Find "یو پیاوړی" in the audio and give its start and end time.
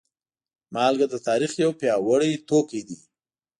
1.63-2.31